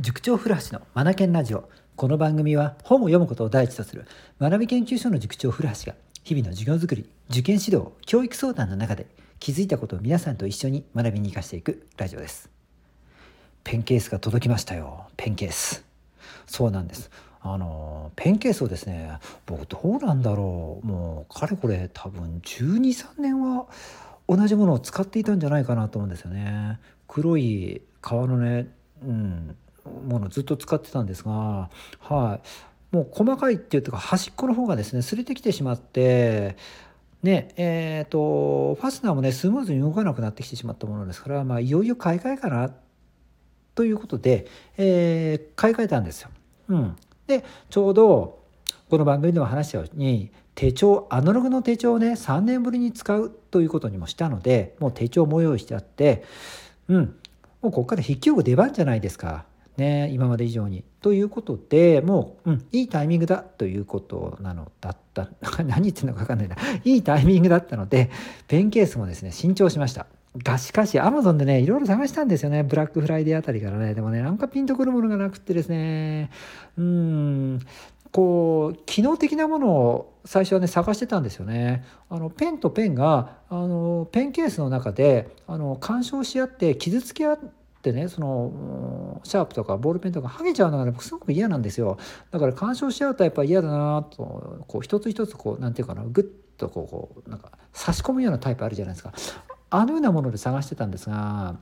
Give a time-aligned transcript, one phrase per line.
[0.00, 1.68] 塾長古橋のマナケンラジオ。
[1.94, 4.06] この番組は本を読むことを第一とする
[4.40, 5.94] 学び研究所の塾長古橋が
[6.24, 9.04] 日々の授業づくり受験指導教育相談の中で
[9.40, 12.48] 気づいたことを皆さんと一緒に学びに生かしていくラジオです。
[13.62, 15.04] ペンケースが届きましたよ。
[15.18, 15.84] ペンケース。
[16.46, 17.10] そうなんです。
[17.42, 20.86] あのペンケースをですね僕どうなんだろう。
[20.86, 23.66] もうかれこれ多分123年は
[24.26, 26.80] 同じものを使っていたんじゃないかなと思うんですよね。
[27.06, 28.66] 黒い革のね、
[29.04, 31.70] うん、ものずっと使ってたんですが
[32.00, 32.40] は
[32.92, 36.56] いもう細かいっていうか端っこの方がですね擦れてきてしまって
[37.22, 42.72] ねえーと、ファスナーもねスムーズに動かなくなってきてしまったものですから、まあ、いよいよ買い替えかな
[43.74, 44.46] ということで、
[44.78, 46.30] えー、買い替えたんですよ。
[46.68, 48.40] うん、でちょうど
[48.88, 56.24] この番組でも話したように手帳アナログの手帳をね3年ぶりに使うということにもしたのでもう手帳も用意してあって
[56.88, 57.16] うん
[57.62, 59.44] もうここから筆記用具出番じゃないですか。
[59.80, 60.84] ね、今まで以上に。
[61.00, 65.30] ということでもう、うん、いいタイミングだということなのだった
[65.64, 68.10] 何言ってんのか分かんないないいタイミングだったので
[68.46, 70.06] ペンケースもですね新調しました。
[70.36, 72.62] がしかし、アマゾンでね、いろいろ探したんですよね。
[72.62, 73.94] ブラックフライデーあたりからね。
[73.94, 76.30] でもね、なんかピンとくるものがなくってですね。
[76.78, 77.58] うん、
[78.12, 81.84] こう、機能的なものを最初はね、探してたんですよね。
[82.08, 91.98] あの、ペンとペンが、あの、ペンケースの中で、あの、干渉し合って傷つけ合って、ってねそのシャープとかボールペンとか剥げちゃうのが、ね、僕すごく嫌なんですよ。
[92.30, 99.14] だから干渉しちゃうとやっぱ嫌だなとこう一つ一つこうなんていうかなグッとこうこうなんか差し込むようなタイプあるじゃないですか。
[99.70, 101.56] あのようなもので探してたんですが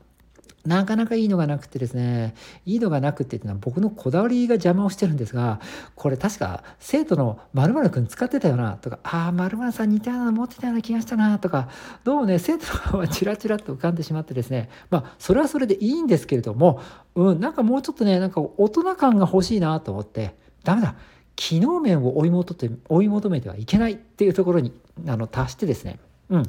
[0.69, 2.35] なかなかいいのがなくてですね、
[2.67, 5.61] いいのがなくてっていうのは僕のこだわりが邪魔をしてるんですが、
[5.95, 11.71] これ確か生徒の〇〇くん使ってたよなとか、ああ、〇〇さん似たようなの持ってたような気がしたなとか、
[12.05, 16.83] どうもね、生徒の顔はチラチラと浮かんでしまってですね、まあ、それはそれでいいんですけれども、
[17.15, 20.95] うん、なんかもうちょっとね、なんか大人感が欲しいなと思って、ダメだ。
[21.35, 24.73] 機能面を追い求めて追い求めてはいけないっていうところに
[25.07, 26.43] あの達してですね、うん、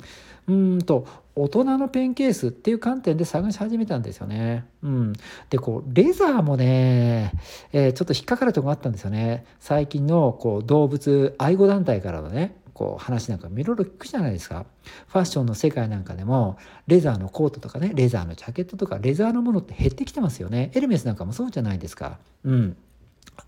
[0.47, 4.65] うんと大人のペンケースっていう観点で探し始めたんですよね。
[4.83, 5.13] うん、
[5.49, 7.31] でこうレザーもね、
[7.71, 9.45] えー、ちょっと引っかかるとこがあったんですよね。
[9.59, 14.65] 最近のこう動物愛護団体からのねこう話なんかいろいろ聞くじゃないですか。
[15.07, 16.57] ファッションの世界なんかでも
[16.87, 20.71] レザーのコートとかねレザーのジャケットとかレザーのものって減ってきてますよね。
[20.73, 22.19] エルメスなんかもそうじゃないですか。
[22.43, 22.75] うん。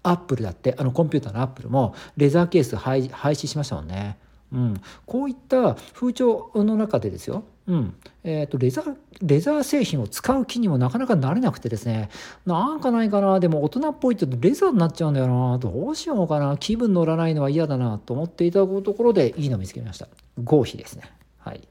[0.03, 4.17] アップルだってあのコンピューターのアップルもレザーケース廃止しましたもんね。
[4.53, 7.95] うん、こういった風潮の中でですよ、うん。
[8.23, 12.09] えーと、レザーレザー製品を使う気にもなかなかなれなくてですね。
[12.45, 13.40] なんかないかな。
[13.40, 15.57] でも大人っぽいってレザーになっちゃうんだよな。
[15.57, 16.57] どうしようかな。
[16.57, 20.09] 気分乗らないのは嫌だなと思っていたところでいいの見つけました。
[20.44, 21.03] 合皮ですね。
[21.38, 21.66] はい。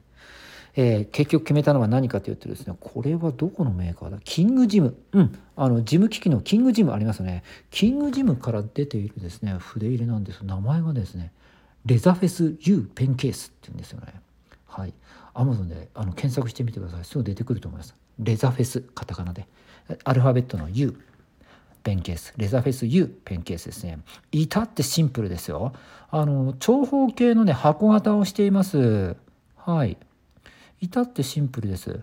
[0.75, 4.19] えー、結局決めたのは何かというとですねこれはどこのメーカーだ？
[4.23, 4.95] キングジム。
[5.11, 5.37] うん。
[5.57, 7.43] あの事務機器のキングジムありますね。
[7.69, 10.43] キングジムから出ているですね筆入れなんです。
[10.43, 11.33] 名前がですね
[11.85, 14.13] レザフェス U ペンケースって言うんですよね。
[14.67, 14.93] はい。
[15.33, 17.05] アマゾンであの検索してみてください。
[17.05, 17.95] すぐ出てくると思います。
[18.19, 19.47] レザフェス、カタカナで。
[20.03, 20.95] アルファベットの U、
[21.83, 22.33] ペンケース。
[22.37, 23.99] レザフェス U ペンケースですね。
[24.31, 25.73] 至ってシンプルですよ。
[26.09, 29.15] あの、長方形のね、箱型をしています。
[29.55, 29.97] はい。
[30.79, 32.01] 至ってシンプルです。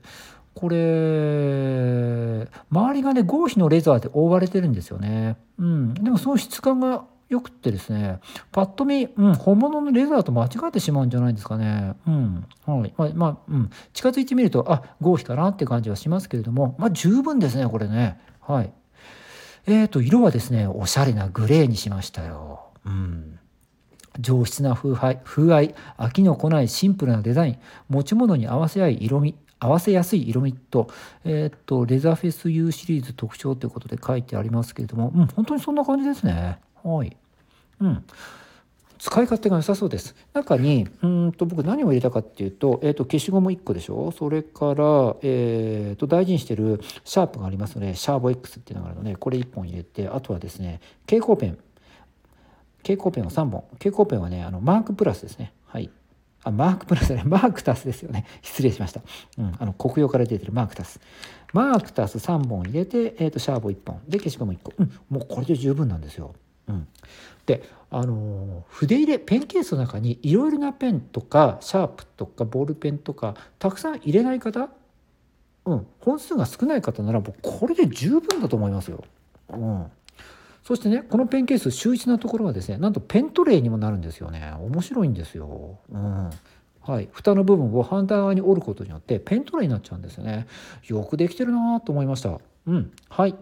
[0.55, 5.37] これ、周りがね、合皮のレザーで覆われてるんですよね。
[5.59, 5.95] うん。
[5.95, 8.21] でもその質感がよくってですね、
[8.53, 11.95] パッと見、うん、本物のレザーと間違ってしまうんじゃないですかね。
[12.07, 12.47] うん。
[12.65, 12.95] はい。
[12.97, 13.71] まあ、まあ、うん。
[13.93, 18.19] 近づいてみると、あ、合皮かなって感じはしますけれども、まあ、十分ですね、これね。
[18.41, 18.73] はい。
[19.67, 22.69] えーと、色はですね、おしゃれなグレーにしましたよ。
[22.87, 23.39] うん。
[24.19, 27.59] 上質な風合い、風合い、飽きのこないシンプルなデザイン、
[27.91, 30.89] 持ち物に合わせ合い色味、合わせやすい色味と、
[31.25, 36.59] えっ、と、レザーフェス U シリーズ特徴ということで書いてありますけれども、うん、本当にそんな感じですね。
[36.97, 37.17] はい。
[37.81, 38.05] うん。
[38.99, 40.17] 使い勝手が良さそうです。
[40.33, 44.11] 中に、うんと僕何を入れたかっていうと、えっ、ー、と消しゴム1個でしょ？
[44.11, 51.59] それから、えっ、ー、と大事にしてるシャープがありますので、シャーボ X っていうのがあるので、これ1本入れて、あとはですね、蛍光ペン。
[52.79, 53.65] 蛍光ペンを3本。
[53.75, 55.53] 蛍光ペンはね、あのマークプラスですね。
[55.67, 55.91] はい。
[56.43, 58.27] あ、マークプラスね、マークタスですよね。
[58.43, 59.01] 失礼しました。
[59.39, 61.01] うん、あの、国用から出てるマークタス。
[61.53, 64.01] マークタス3本入れて、えっ、ー、と、シャーボ1本。
[64.09, 64.73] で、消しゴム1個。
[64.79, 66.35] うん、もうこれで十分なんですよ。
[66.69, 66.87] うん、
[67.47, 74.69] であの筆入れペンケースの中にいろいろなペンとかシャープとかボールペンとかたくさん入れない方、
[75.65, 79.03] うん、本数が少ない方ならもうこれで十分だと思いますよ。
[79.51, 79.87] うん、
[80.63, 85.79] そしてねこのペンケース秀逸なところはですねなんとペントレイにもなるんですよね面白いんですよ。
[85.91, 86.31] うん
[86.89, 90.47] はい、蓋の部分を反対側に折ることによってペントレイになっちゃうんですよね。
[90.87, 92.39] よくできてるなと思いました。
[92.67, 93.35] うん、はい。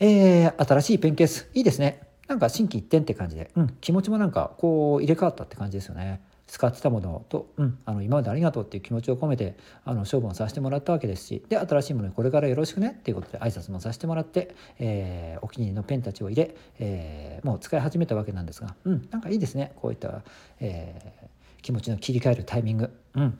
[0.00, 1.48] えー、新しいペンケース。
[1.54, 2.00] いいですね。
[2.28, 6.22] なんか心機一転って感じで、うん、気持ちもなんかこう入れ替わったって感じですよね。
[6.46, 11.44] 使ってたものと、うん、あの今までありがとうっていう気持ちを込めてあの処分をさせてもらったわけですし。
[11.48, 19.72] で新しいものにこれからよろしくねっていうことで挨拶もさせてもらって、えー、お気に入りのペンたちを入れ、えー、もう使い始めたわけなんですが、うん、なんかいいですね。
[19.76, 20.22] こういった、
[20.60, 22.90] えー、気持ちの切り替えるタイミング。
[23.14, 23.38] うん。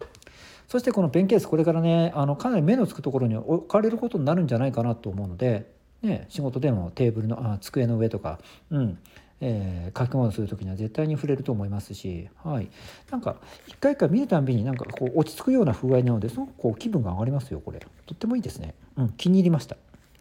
[0.67, 5.74] そしてこのペンケースこれからねあのかなり目のつくところに置かれることになるんじゃないかなと思うので、
[6.05, 8.39] ね、仕事でもテーブルのあ机の上とか、
[8.71, 8.99] うん
[9.41, 12.69] えー、書き物する時には絶対に触れると思いますし、はい、
[13.11, 13.37] なんか
[13.67, 17.81] 一回一回見るたびになんかこう落ち着くような風合いなのですごくこう気分が上がりますよこれ。
[18.07, 19.77] とってもいいですね、うん、気に入りました。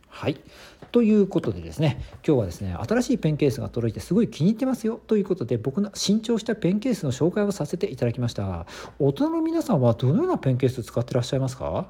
[0.09, 0.39] はい。
[0.91, 4.99] ということでですね、今日はですね、新しいペンケースが届いてすごい気に入ってますよ。
[5.07, 8.67] ということで、僕の新調したペンケースの紹介をさせていただきました。
[8.99, 11.87] 大人の皆さんはどのようなペンケース使ってらっしゃいますか？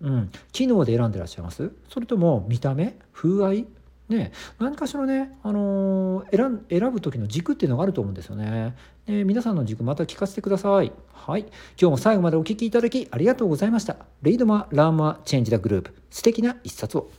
[0.00, 1.72] うん、機能で選んでらっしゃいます？
[1.88, 2.96] それとも見た目？
[3.12, 3.66] 風合い？
[4.08, 8.74] ね、何かしらね、あのー、選ぶ時の軸っていうのがあると思うんですよね。
[9.06, 10.92] で皆さんの軸また聞かせてください。
[11.12, 11.42] はい。
[11.42, 13.96] 今日も最後までお聴きいただきありがとうございました。
[14.22, 15.94] レイドマ・ラーマ・チェンジ・ダ・グループ。
[16.10, 17.10] 素敵な一冊を。